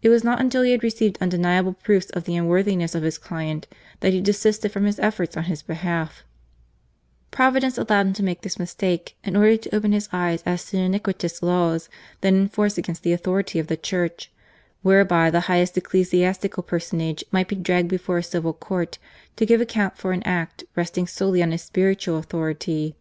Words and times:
It 0.00 0.08
was 0.08 0.24
not 0.24 0.50
till 0.50 0.62
he 0.62 0.70
had 0.72 0.82
received 0.82 1.18
undeniable 1.20 1.74
proofs 1.74 2.08
of 2.08 2.24
the 2.24 2.36
unworthiness 2.36 2.94
of 2.94 3.02
his 3.02 3.18
client 3.18 3.66
that 4.00 4.14
he 4.14 4.20
desisted 4.22 4.72
from 4.72 4.86
his 4.86 4.98
efforts 4.98 5.36
on 5.36 5.44
his 5.44 5.60
behalf* 5.62 6.24
Providence 7.30 7.76
allowed 7.76 8.06
him 8.06 8.12
to 8.14 8.22
make 8.22 8.40
this 8.40 8.58
mistake 8.58 9.14
in 9.22 9.36
order 9.36 9.58
to 9.58 9.76
open 9.76 9.92
his 9.92 10.08
eyes 10.10 10.42
as 10.46 10.64
to 10.64 10.78
the 10.78 10.82
iniquitous 10.84 11.42
laws 11.42 11.90
then 12.22 12.34
in 12.36 12.48
force 12.48 12.78
against 12.78 13.02
the 13.02 13.12
authority 13.12 13.58
of 13.58 13.66
the 13.66 13.76
Church, 13.76 14.32
where 14.80 15.04
by 15.04 15.28
the 15.28 15.40
highest 15.40 15.76
ecclesiastical 15.76 16.62
personage 16.62 17.22
might 17.30 17.48
be 17.48 17.56
dragged 17.56 17.88
before 17.90 18.16
a 18.16 18.22
civil 18.22 18.54
court 18.54 18.96
to 19.36 19.44
give 19.44 19.60
account 19.60 19.98
for 19.98 20.12
an 20.12 20.22
act 20.22 20.64
resting 20.76 21.06
solely 21.06 21.42
on 21.42 21.52
his 21.52 21.60
spiritual 21.60 22.16
authority. 22.16 22.96